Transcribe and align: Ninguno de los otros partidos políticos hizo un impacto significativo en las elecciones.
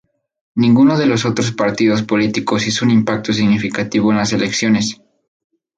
Ninguno 0.55 0.97
de 0.97 1.05
los 1.05 1.25
otros 1.25 1.51
partidos 1.51 2.01
políticos 2.01 2.65
hizo 2.65 2.83
un 2.85 2.89
impacto 2.89 3.33
significativo 3.33 4.09
en 4.11 4.17
las 4.17 4.33
elecciones. 4.33 4.99